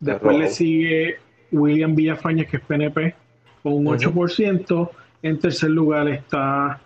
[0.00, 1.16] Después le sigue
[1.50, 3.14] William Villafañez, que es PNP,
[3.62, 3.94] con un Ujú.
[3.96, 4.90] 8%.
[5.22, 6.80] En tercer lugar está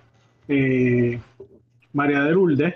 [0.48, 1.20] eh,
[1.92, 2.74] María de Lourdes.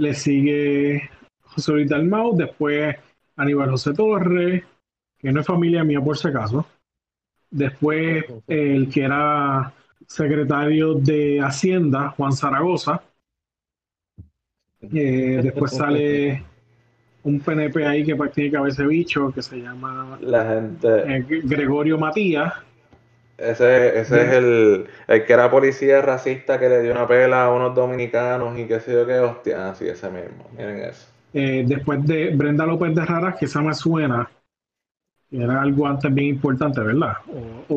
[0.00, 1.10] Le sigue
[1.42, 2.34] José Luis Dalmau.
[2.34, 2.96] Después
[3.36, 4.64] Aníbal José Torres,
[5.18, 6.66] que no es familia mía por si acaso.
[7.50, 9.74] Después el que era
[10.06, 13.02] secretario de Hacienda, Juan Zaragoza.
[14.80, 16.44] Eh, después sale
[17.22, 20.88] un PNP ahí que tiene cabeza de bicho, que se llama La gente.
[20.88, 22.54] eh, Gregorio Matías.
[23.40, 27.50] Ese, ese es el, el que era policía racista que le dio una pela a
[27.52, 29.70] unos dominicanos y qué sé yo qué, hostia.
[29.70, 30.44] Ah, sí, ese mismo.
[30.56, 31.08] Miren eso.
[31.32, 34.28] Eh, después de Brenda López de Raras, que esa me suena,
[35.32, 37.14] era algo antes bien importante, ¿verdad?
[37.28, 37.74] O, o-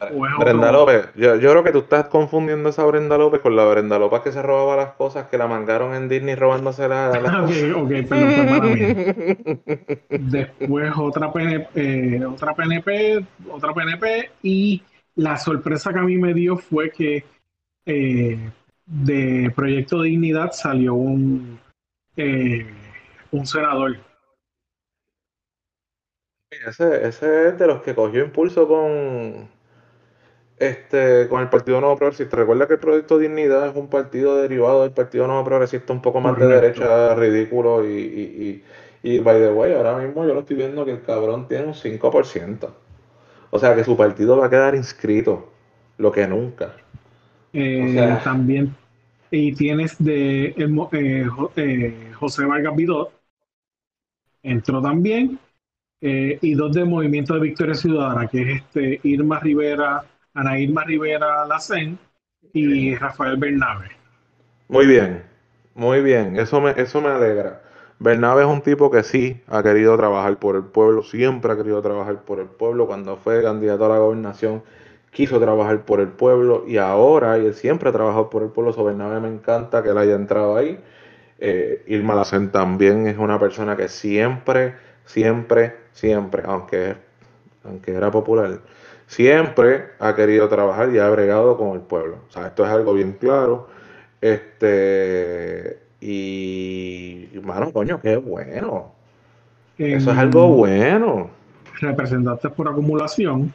[0.00, 3.40] o es otro- Brenda López, yo, yo creo que tú estás confundiendo esa Brenda López
[3.40, 6.88] con la Brenda López que se robaba las cosas, que la mangaron en Disney robándose
[6.88, 8.60] las, las Ah, ok, ok, perdón,
[9.54, 9.96] pues.
[10.10, 14.82] Después otra PNP, eh, otra PNP, otra PNP y
[15.16, 17.24] la sorpresa que a mí me dio fue que
[17.86, 18.38] eh,
[18.86, 21.58] de Proyecto Dignidad salió un,
[22.16, 22.66] eh,
[23.32, 23.96] un senador.
[26.50, 29.48] Ese, ese es de los que cogió impulso con
[30.58, 32.36] este con el Partido Nuevo Progresista.
[32.36, 36.20] Recuerda que el Proyecto Dignidad es un partido derivado del Partido Nuevo Progresista un poco
[36.20, 38.62] más de derecha, ridículo y, y,
[39.02, 41.66] y, y, by the way, ahora mismo yo lo estoy viendo que el cabrón tiene
[41.66, 42.85] un 5%.
[43.56, 45.52] O sea que su partido va a quedar inscrito,
[45.98, 46.74] lo que nunca.
[47.52, 48.74] Eh, O sea- también,
[49.30, 53.12] y tienes de eh, eh, José Vargas Vidot,
[54.42, 55.38] entró también,
[56.02, 60.84] eh, y dos de Movimiento de Victoria Ciudadana, que es este Irma Rivera, Ana Irma
[60.84, 61.98] Rivera Lacén
[62.52, 63.88] y Rafael Bernabe.
[64.68, 65.22] Muy bien,
[65.74, 67.62] muy bien, eso me, eso me alegra.
[67.98, 71.80] Bernabe es un tipo que sí ha querido trabajar por el pueblo, siempre ha querido
[71.80, 72.86] trabajar por el pueblo.
[72.86, 74.62] Cuando fue candidato a la gobernación,
[75.10, 78.72] quiso trabajar por el pueblo y ahora y él siempre ha trabajado por el pueblo.
[78.74, 80.78] So, Bernabe me encanta que él haya entrado ahí.
[81.38, 84.74] Eh, Irma Lacen también es una persona que siempre,
[85.06, 86.96] siempre, siempre, aunque,
[87.64, 88.60] aunque era popular,
[89.06, 92.18] siempre ha querido trabajar y ha bregado con el pueblo.
[92.28, 93.68] O sea, esto es algo bien claro.
[94.20, 98.92] Este, y, mano, coño, qué bueno.
[99.78, 101.30] Eso es algo bueno.
[101.80, 103.52] Representantes por acumulación,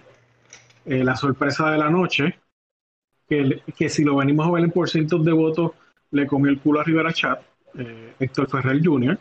[0.86, 2.40] eh, la sorpresa de la noche,
[3.28, 5.72] que, que si lo venimos a ver en porcientos de votos,
[6.12, 7.42] le comió el culo a Rivera Chat,
[7.78, 9.18] eh, Héctor Ferrer Jr.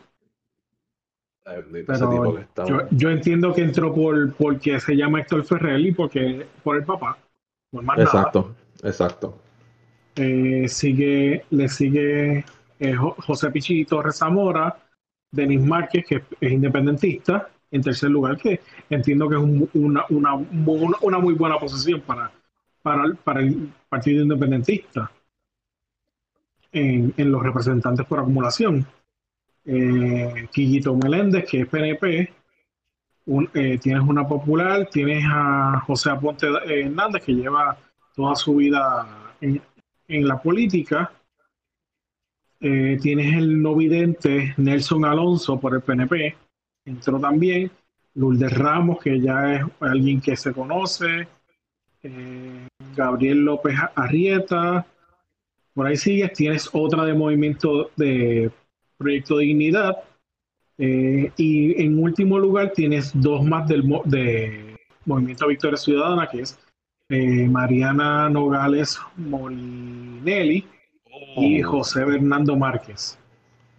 [2.67, 7.17] yo, yo, entiendo que entró por porque se llama Héctor Ferrelli, porque por el papá.
[7.97, 9.37] exacto, exacto.
[10.15, 12.43] Eh, sigue, le sigue
[12.81, 14.77] eh, José Pichito Torres Zamora,
[15.31, 19.41] Denis Márquez, que es independentista, en tercer lugar, que entiendo que es
[19.73, 22.29] una, una, una, muy buena posición para,
[22.83, 25.09] para, el Partido Independentista
[26.73, 28.85] en, en los representantes por acumulación.
[29.63, 32.33] Eh, Quillito Meléndez, que es PNP,
[33.53, 37.77] eh, tienes una popular, tienes a José Aponte Hernández, que lleva
[38.15, 39.61] toda su vida en,
[40.27, 41.13] la política,
[42.63, 46.35] eh, tienes el no vidente Nelson Alonso por el PNP,
[46.85, 47.71] entró también,
[48.13, 51.27] Lourdes Ramos, que ya es alguien que se conoce,
[52.03, 54.85] eh, Gabriel López Arrieta,
[55.73, 58.51] por ahí sigues, tienes otra de movimiento de
[58.97, 59.97] Proyecto Dignidad.
[60.77, 66.59] Eh, y en último lugar tienes dos más del de Movimiento Victoria Ciudadana, que es
[67.09, 70.65] Mariana Nogales Molinelli
[71.35, 71.71] y oh.
[71.71, 73.17] José Bernardo Márquez.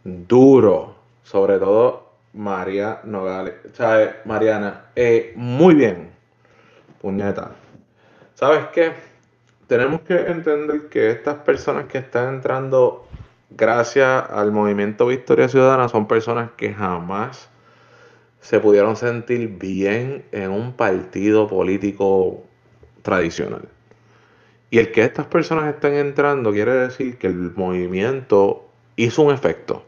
[0.04, 3.54] Duro, sobre todo María Nogales.
[3.74, 4.86] ¿Sabes, Mariana?
[4.96, 6.10] Eh, muy bien,
[7.00, 7.52] puñeta.
[8.34, 8.92] ¿Sabes qué?
[9.66, 13.06] Tenemos que entender que estas personas que están entrando
[13.56, 17.48] gracias al movimiento Victoria Ciudadana, son personas que jamás
[18.40, 22.42] se pudieron sentir bien en un partido político
[23.02, 23.68] tradicional.
[24.72, 28.64] Y el que estas personas estén entrando quiere decir que el movimiento
[28.96, 29.84] hizo un efecto.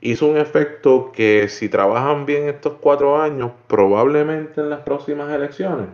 [0.00, 5.88] Hizo un efecto que si trabajan bien estos cuatro años, probablemente en las próximas elecciones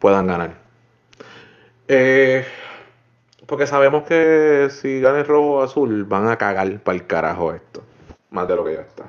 [0.00, 0.56] puedan ganar.
[1.86, 2.44] Eh,
[3.46, 7.84] porque sabemos que si gana rojo o azul, van a cagar para el carajo esto.
[8.30, 9.04] Más de lo que ya está.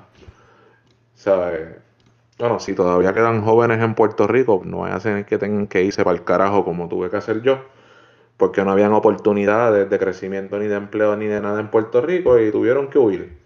[1.16, 1.78] ¿Sabes?
[2.38, 5.84] Bueno, si todavía quedan jóvenes en Puerto Rico, no voy a hacer que tengan que
[5.84, 7.60] irse para el carajo como tuve que hacer yo.
[8.36, 12.38] Porque no habían oportunidades de crecimiento, ni de empleo, ni de nada en Puerto Rico
[12.38, 13.38] y tuvieron que huir.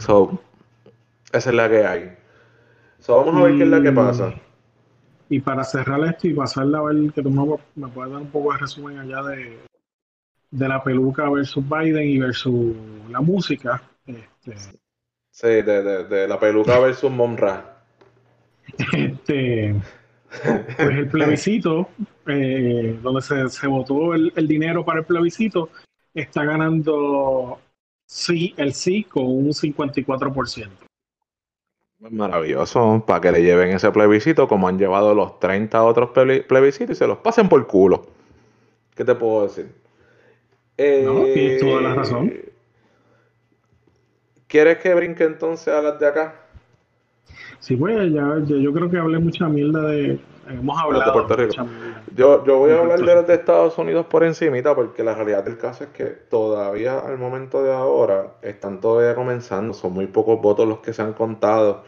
[0.00, 0.40] So,
[1.32, 2.16] esa es la que hay.
[2.98, 4.34] So, vamos a ver qué es la que pasa.
[5.28, 8.52] Y para cerrar esto y pasarla a ver que tú me, puedes dar un poco
[8.52, 9.58] de resumen allá de,
[10.50, 12.74] de la peluca versus Biden y versus
[13.08, 13.80] la música.
[14.06, 14.78] Este,
[15.40, 17.76] sí, de, de, la peluca versus Monra.
[18.92, 19.74] Este,
[20.76, 21.88] pues el plebiscito,
[22.26, 25.70] eh, donde se, se votó el, el, dinero para el plebiscito,
[26.12, 27.60] está ganando
[28.06, 30.68] sí, el sí con un 54%.
[32.10, 36.98] Maravilloso, para que le lleven ese plebiscito como han llevado los 30 otros plebiscitos y
[36.98, 38.06] se los pasen por culo.
[38.94, 39.68] ¿Qué te puedo decir?
[41.04, 42.32] no, tienes toda la razón.
[44.48, 46.34] Eh, ¿Quieres que brinque entonces a las de acá?
[47.60, 50.18] Sí, pues ya, yo creo que hablé mucha mierda de.
[50.48, 51.68] Hemos hablado de Puerto Rico.
[52.16, 55.44] Yo, yo voy a hablar de los de Estados Unidos por encimita, porque la realidad
[55.44, 60.40] del caso es que todavía al momento de ahora están todavía comenzando, son muy pocos
[60.40, 61.84] votos los que se han contado.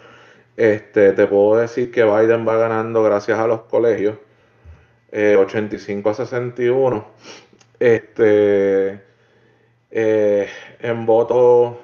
[0.59, 4.16] Este, te puedo decir que Biden va ganando gracias a los colegios,
[5.11, 7.05] 85 eh, a 61.
[7.79, 9.01] Este,
[9.90, 10.49] eh,
[10.81, 11.79] en voto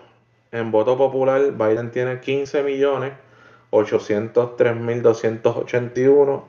[0.52, 3.12] en voto popular, Biden tiene 15 millones
[3.70, 6.48] 803 mil 281.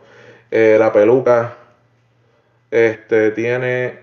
[0.51, 1.57] Eh, la peluca
[2.71, 3.99] este, tiene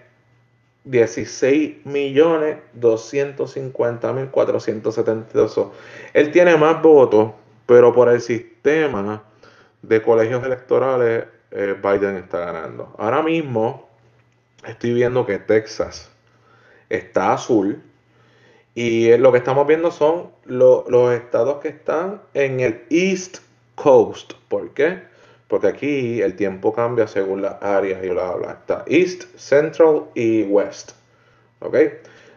[0.85, 5.69] 16 millones 250 mil 472.
[6.13, 7.33] Él tiene más votos,
[7.67, 9.23] pero por el sistema
[9.83, 12.95] de colegios electorales, eh, Biden está ganando.
[12.99, 13.89] Ahora mismo,
[14.67, 16.11] estoy viendo que Texas
[16.89, 17.83] está azul.
[18.75, 23.39] Y lo que estamos viendo son los estados que están en el East
[23.77, 24.33] Coast.
[24.49, 25.03] ¿Por qué?
[25.47, 30.43] Porque aquí el tiempo cambia según las áreas y bla, bla, Está East, Central y
[30.43, 30.93] West.
[31.61, 31.77] ¿Ok?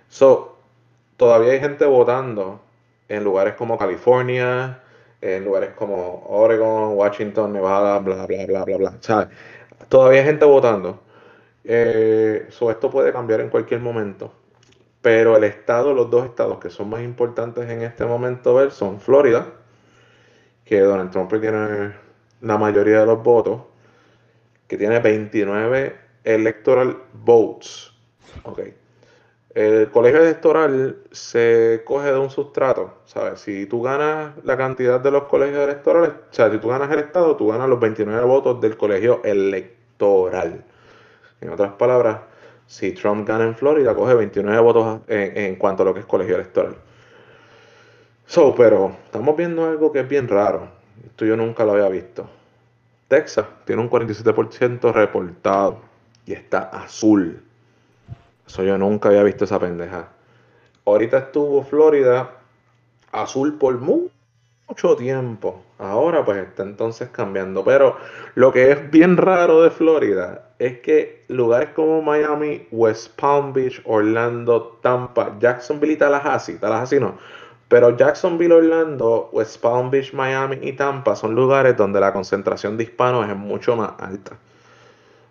[0.10, 0.58] So,
[1.18, 2.60] todavía hay gente votando
[3.10, 4.82] en lugares como California,
[5.22, 8.94] en lugares como Oregon, Washington, Nevada, bla, bla, bla, bla, bla.
[9.00, 9.30] ¿Sabes?
[9.90, 11.00] Todavía hay gente votando.
[11.64, 14.32] Eh, esto puede cambiar en cualquier momento.
[15.02, 19.00] Pero el estado, los dos estados que son más importantes en este momento ver son
[19.00, 19.48] Florida,
[20.66, 21.94] que Donald Trump tiene
[22.42, 23.62] la mayoría de los votos,
[24.68, 27.92] que tiene 29 electoral votes.
[28.44, 28.76] Okay.
[29.58, 33.40] El colegio electoral se coge de un sustrato, ¿sabes?
[33.40, 37.00] Si tú ganas la cantidad de los colegios electorales, o sea, si tú ganas el
[37.00, 40.64] estado, tú ganas los 29 votos del colegio electoral.
[41.42, 42.20] En otras palabras,
[42.68, 46.36] si Trump gana en Florida, coge 29 votos en, cuanto a lo que es colegio
[46.36, 46.76] electoral.
[48.26, 50.68] So, pero estamos viendo algo que es bien raro.
[51.06, 52.30] Esto yo nunca lo había visto.
[53.08, 55.80] Texas tiene un 47% reportado
[56.26, 57.42] y está azul.
[58.46, 60.10] Eso yo nunca había visto esa pendeja.
[60.86, 62.32] Ahorita estuvo Florida
[63.14, 64.17] azul por mucho
[64.98, 65.64] tiempo.
[65.80, 67.64] Ahora pues está entonces cambiando.
[67.64, 67.98] Pero
[68.36, 73.82] lo que es bien raro de Florida es que lugares como Miami, West Palm Beach,
[73.86, 77.18] Orlando, Tampa, Jacksonville y Tallahassee, Tallahassee no,
[77.68, 82.86] pero Jacksonville, Orlando, West Palm Beach, Miami y Tampa son lugares donde la concentración de
[82.86, 84.38] hispanos es mucho más alta.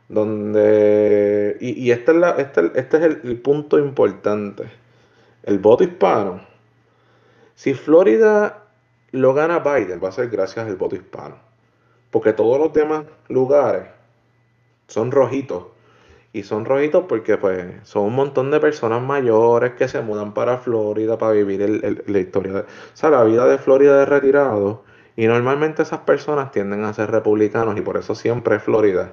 [0.09, 1.57] Donde.
[1.61, 4.65] Y, este, es este, este, es el punto importante.
[5.43, 6.41] El voto hispano.
[7.57, 8.66] Si Florida
[9.13, 11.37] lo gana Biden, va a ser gracias al voto hispano.
[12.11, 13.89] Porque todos los demás lugares
[14.89, 15.67] son rojitos.
[16.33, 20.59] Y son rojitos porque pues son un montón de personas mayores que se mudan para
[20.59, 22.53] Florida para vivir el, la historia.
[22.53, 24.85] De, o sea, la vida de Florida de retirado.
[25.17, 29.13] Y normalmente esas personas tienden a ser republicanos y por eso siempre Florida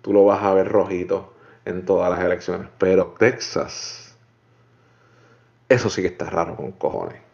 [0.00, 1.32] tú lo vas a ver rojito
[1.66, 2.68] en todas las elecciones.
[2.78, 4.16] Pero Texas,
[5.68, 7.31] eso sí que está raro con cojones.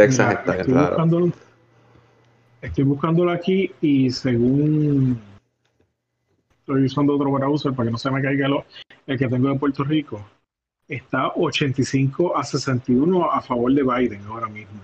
[0.00, 1.32] Texas está bien raro.
[2.62, 5.20] estoy buscándolo aquí y según
[6.60, 8.48] estoy usando otro browser para que no se me caiga
[9.06, 10.24] el que tengo de Puerto Rico,
[10.88, 14.80] está 85 a 61 a favor de Biden ahora mismo.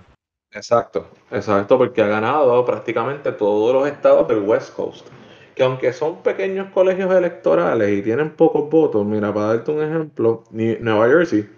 [0.51, 5.07] Exacto, exacto, porque ha ganado prácticamente todos los estados del West Coast
[5.55, 10.43] que aunque son pequeños colegios electorales y tienen pocos votos, mira, para darte un ejemplo,
[10.51, 11.49] Nueva Jersey,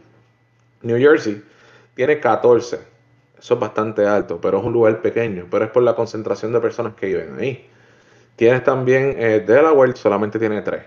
[0.84, 1.44] New Jersey
[1.96, 2.99] tiene 14.
[3.40, 6.60] Eso es bastante alto, pero es un lugar pequeño, pero es por la concentración de
[6.60, 7.70] personas que viven ahí.
[8.36, 10.82] Tienes también eh, Delaware, solamente tiene 3.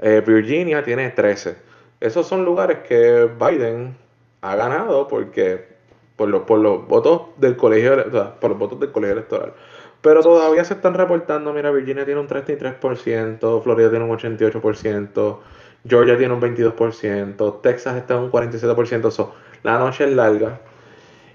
[0.00, 1.56] Eh, Virginia tiene 13.
[2.00, 3.96] Esos son lugares que Biden
[4.42, 5.68] ha ganado porque
[6.16, 8.04] por los, por los votos del colegio,
[8.40, 9.52] por los votos del colegio electoral.
[10.00, 15.38] Pero todavía se están reportando, mira, Virginia tiene un 33%, Florida tiene un 88%,
[15.86, 19.30] Georgia tiene un 22%, Texas está en un 47%.
[19.62, 20.60] la noche es larga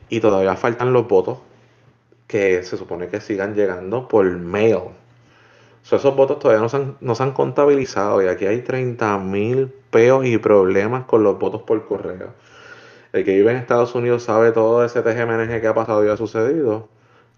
[0.10, 1.40] y todavía faltan los votos
[2.28, 4.80] que se supone que sigan llegando por mail.
[5.84, 6.62] esos votos todavía
[7.00, 11.86] no se, han, contabilizado y aquí hay 30.000 peos y problemas con los votos por
[11.88, 12.34] correo.
[13.14, 16.18] El que vive en Estados Unidos sabe todo ese TGMNG que ha pasado y ha
[16.18, 16.90] sucedido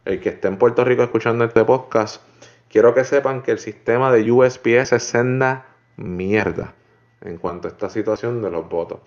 [0.05, 2.21] el que esté en Puerto Rico escuchando este podcast,
[2.69, 5.65] quiero que sepan que el sistema de USPS es senda
[5.97, 6.73] mierda
[7.21, 8.99] en cuanto a esta situación de los votos.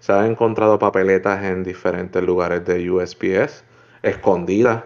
[0.00, 3.64] Se han encontrado papeletas en diferentes lugares de USPS,
[4.02, 4.84] escondidas,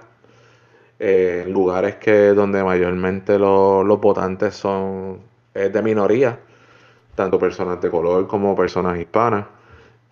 [0.99, 5.21] en lugares que donde mayormente los votantes son
[5.55, 6.39] de minoría,
[7.15, 9.47] tanto personas de color como personas hispanas.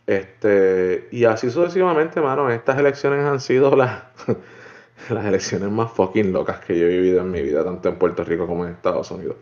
[0.06, 4.02] Este, y así sucesivamente, mano, estas elecciones han sido las
[5.08, 8.22] las elecciones más fucking locas que yo he vivido en mi vida, tanto en Puerto
[8.24, 9.36] Rico como en Estados Unidos.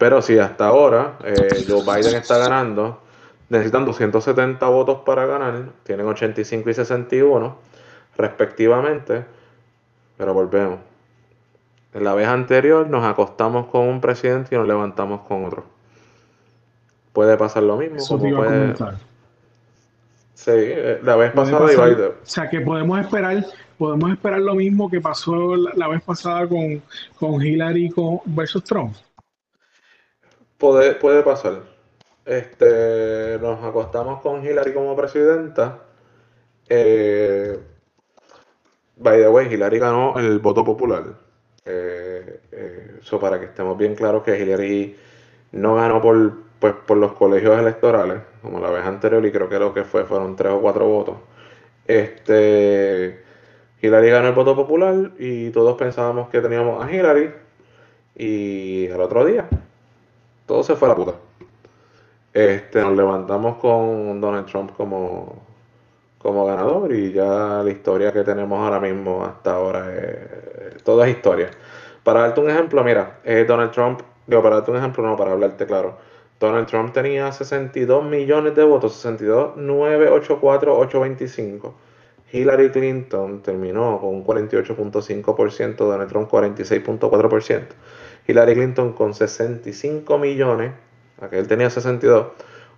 [0.00, 3.02] Pero si hasta ahora eh, Joe Biden está ganando,
[3.50, 7.58] necesitan 270 votos para ganar, tienen 85 y 61
[8.16, 9.26] respectivamente,
[10.16, 10.78] pero volvemos.
[11.92, 15.66] En la vez anterior nos acostamos con un presidente y nos levantamos con otro.
[17.12, 17.98] Puede pasar lo mismo.
[20.32, 22.12] Sí, eh, la vez pasada Biden.
[22.12, 23.44] O sea que podemos esperar
[23.76, 26.82] podemos esperar lo mismo que pasó la, vez pasada con,
[27.18, 28.94] con Hillary con, versus Trump.
[30.60, 31.62] Puede, puede pasar.
[32.26, 35.78] Este, nos acostamos con Hillary como presidenta.
[36.68, 37.58] Eh,
[38.96, 41.04] by the way, Hillary ganó el voto popular.
[41.64, 44.96] Eh, eh, eso para que estemos bien claros que Hillary
[45.52, 49.58] no ganó por, pues, por los colegios electorales, como la vez anterior, y creo que
[49.58, 51.16] lo que fue fueron tres o cuatro votos.
[51.86, 53.24] Este,
[53.80, 57.32] Hillary ganó el voto popular y todos pensábamos que teníamos a Hillary
[58.14, 59.48] y al otro día
[60.50, 61.12] todo se fue a la puta.
[62.32, 65.44] Este, nos levantamos con Donald Trump como,
[66.18, 71.16] como ganador y ya la historia que tenemos ahora mismo hasta ahora es toda es
[71.16, 71.50] historia.
[72.02, 75.30] Para darte un ejemplo, mira, eh, Donald Trump, digo, para darte un ejemplo, no, para
[75.30, 75.98] hablarte claro.
[76.40, 81.74] Donald Trump tenía 62 millones de votos, 62, 984, 825
[82.32, 87.62] Hillary Clinton terminó con un 48.5%, Donald Trump 46.4%.
[88.30, 90.72] Hillary Clinton con 65 millones,
[91.20, 92.26] aquel tenía 62,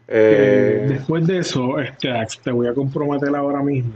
[0.07, 2.09] Eh, después de eso, este,
[2.43, 3.93] te voy a comprometer ahora mismo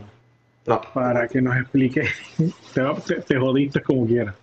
[0.94, 2.04] para que nos explique.
[3.28, 4.36] te, jodiste como quieras.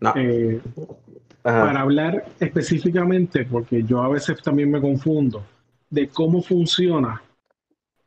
[0.00, 0.12] No.
[0.16, 0.60] Eh,
[1.42, 5.44] para hablar específicamente, porque yo a veces también me confundo,
[5.90, 7.20] de cómo funcionan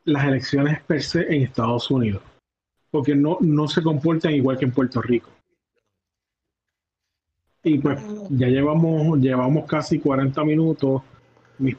[0.04, 2.22] las elecciones per se en Estados Unidos.
[2.90, 5.30] Porque no, no se comportan igual que en Puerto Rico.
[7.64, 8.00] Y pues
[8.32, 11.04] ya llevamos, llevamos casi 40 minutos.
[11.60, 11.76] Mi,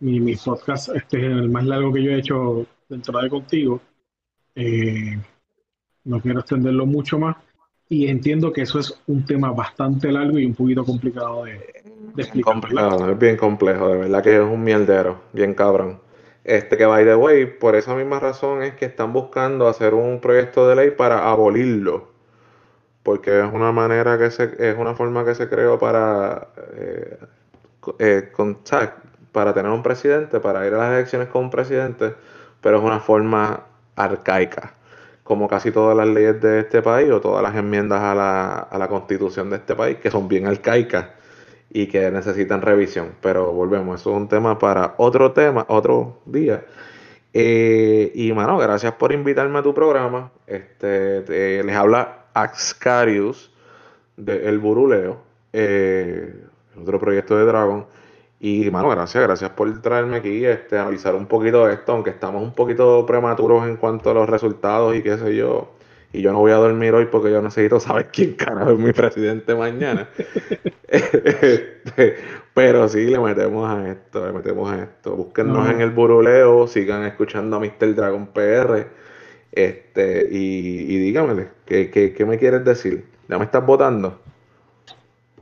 [0.00, 3.80] mi, podcast este es el más largo que yo he hecho dentro de contigo.
[4.54, 5.18] Eh,
[6.04, 7.36] no quiero extenderlo mucho más.
[7.90, 11.54] Y entiendo que eso es un tema bastante largo y un poquito complicado de,
[12.18, 12.56] explicar.
[13.10, 16.00] es bien complejo, de verdad que es un mierdero, bien cabrón.
[16.44, 20.20] Este que, by the way, por esa misma razón es que están buscando hacer un
[20.20, 22.08] proyecto de ley para abolirlo.
[23.02, 27.18] Porque es una manera que se, es una forma que se creó para, eh,
[27.98, 28.32] eh,
[29.32, 32.14] para tener un presidente, para ir a las elecciones con un presidente,
[32.60, 33.64] pero es una forma
[33.96, 34.77] arcaica
[35.28, 38.78] como casi todas las leyes de este país o todas las enmiendas a la, a
[38.78, 41.08] la constitución de este país, que son bien arcaicas
[41.68, 43.12] y que necesitan revisión.
[43.20, 46.64] Pero volvemos, eso es un tema para otro tema, otro día.
[47.34, 50.32] Eh, y mano, gracias por invitarme a tu programa.
[50.46, 53.52] Este, les habla Axcarius
[54.16, 55.20] de El Buruleo,
[55.52, 56.42] eh,
[56.80, 57.86] otro proyecto de Dragon.
[58.40, 62.10] Y, mano, gracias, gracias por traerme aquí, este, a analizar un poquito de esto, aunque
[62.10, 65.72] estamos un poquito prematuros en cuanto a los resultados y qué sé yo.
[66.12, 68.92] Y yo no voy a dormir hoy porque yo necesito saber quién carajo es mi
[68.92, 70.08] presidente mañana.
[72.54, 75.16] Pero sí, le metemos a esto, le metemos a esto.
[75.16, 77.94] Búsquennos en el buruleo, sigan escuchando a Mr.
[77.94, 78.86] Dragon PR.
[79.52, 83.06] Este, y, y dígamele, ¿qué, ¿qué, qué, me quieres decir?
[83.28, 84.20] ¿Ya me estás votando?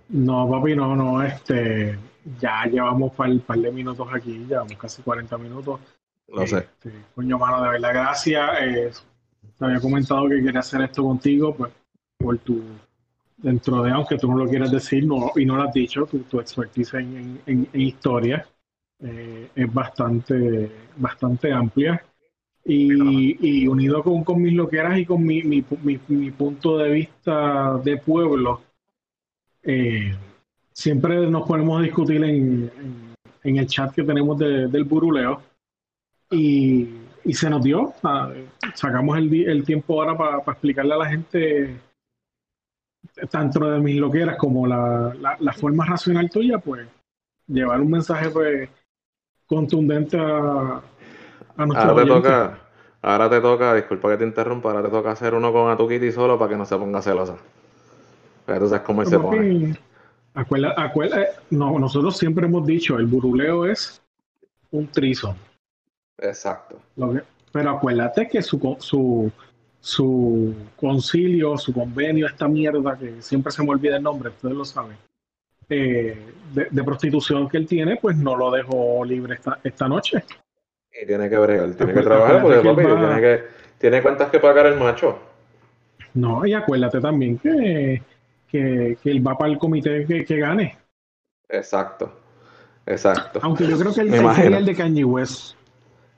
[0.08, 1.98] No, papi, no, no, este
[2.40, 5.80] ya llevamos un par, de minutos aquí, llevamos casi 40 minutos.
[6.28, 6.58] Lo sé.
[6.58, 8.50] Este, coño, mano, de verdad, gracias.
[8.60, 8.90] Eh,
[9.58, 11.72] te había comentado que quería hacer esto contigo, pues,
[12.18, 12.62] por tu,
[13.36, 16.20] dentro de, aunque tú no lo quieras decir, no, y no lo has dicho, tu,
[16.20, 18.46] tu expertise en, en, historia
[19.00, 22.02] eh, es bastante, bastante amplia.
[22.68, 26.90] Y, y unido con, con, mis loqueras y con mi, mi, mi, mi punto de
[26.90, 28.62] vista de pueblo,
[29.66, 30.16] eh,
[30.72, 32.70] siempre nos ponemos a discutir en,
[33.42, 35.42] en, el chat que tenemos del buruleo
[36.30, 36.88] y,
[37.24, 37.92] y, se nos dio.
[38.74, 41.76] Sacamos el, el, tiempo ahora para explicarle a la gente,
[43.30, 46.86] tanto de mis loqueras como la, la, forma racional tuya, pues
[47.46, 48.68] llevar un mensaje pues,
[49.46, 50.80] contundente a,
[51.56, 52.66] a nuestro ahora te toca
[53.06, 56.36] Ahora te toca, disculpa que te interrumpa, ahora te toca hacer uno con Atukiti solo
[56.36, 57.36] para que no se ponga celosa.
[58.46, 59.76] Pero sabes cómo se pone.
[60.34, 64.02] Acuérdate, acuérdate, no, nosotros siempre hemos dicho, el buruleo es
[64.70, 65.34] un trizo.
[66.18, 66.80] Exacto.
[67.52, 69.30] pero acuérdate que su, su,
[69.80, 74.64] su concilio, su convenio, esta mierda, que siempre se me olvida el nombre, ustedes lo
[74.64, 74.96] saben,
[75.68, 76.16] eh,
[76.52, 80.22] de, prostitución que él tiene, pues no lo dejó libre esta, esta noche.
[80.92, 83.44] Y tiene que bregar, tiene que trabajar porque tiene, que,
[83.78, 85.18] tiene cuentas que pagar el macho.
[86.14, 88.02] No, y acuérdate también que
[88.46, 90.76] que, él va para el comité que, gane.
[91.48, 92.12] Exacto,
[92.86, 93.40] exacto.
[93.42, 95.54] Aunque yo creo que él sería el de Kanye West.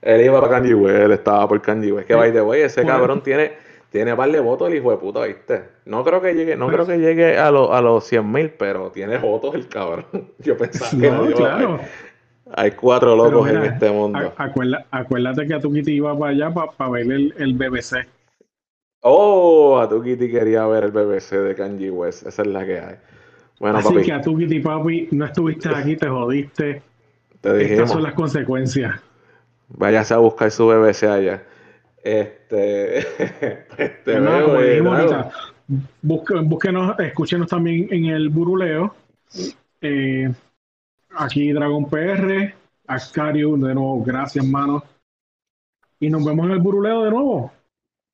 [0.00, 2.06] Él iba para Kanye West, él estaba por Kanye West.
[2.06, 3.52] Que by the way, ese cabrón tiene,
[3.90, 5.64] tiene par de votos el hijo de puta, ¿viste?
[5.84, 9.18] No creo que llegue, no creo que llegue a, a los 100 mil, pero tiene
[9.18, 10.06] votos el cabrón.
[10.38, 11.80] Yo pensaba que no, claro.
[12.52, 14.34] hay, cuatro locos en este mundo.
[14.90, 18.06] acuérdate que Atukiti iba para allá para, ver el, el BBC.
[19.00, 22.26] Oh, Atukiti quería ver el BBC de Kanye West.
[22.26, 22.96] Esa es la que hay.
[23.60, 26.82] Bueno, Así que Atukiti, papi, no estuviste aquí, te jodiste.
[27.40, 27.72] Te dijimos.
[27.72, 29.00] Estas son las consecuencias.
[29.68, 31.42] Váyase a buscar su BBC allá.
[32.02, 32.98] Este.
[33.78, 35.30] este veo,
[36.02, 38.94] búsquenos, escúchenos también en el Buruleo.
[39.80, 40.32] Eh,
[41.16, 42.54] aquí Dragon PR,
[42.86, 44.82] Ascarius, de nuevo, gracias, hermano.
[46.00, 47.52] Y nos vemos en el Buruleo de nuevo.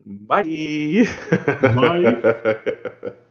[0.05, 1.07] Bye.
[1.61, 2.23] Bye.